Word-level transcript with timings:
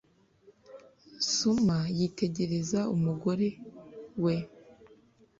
xuma 1.33 1.77
yitegereza 1.97 2.79
umugore. 2.95 3.47
we 4.23 4.35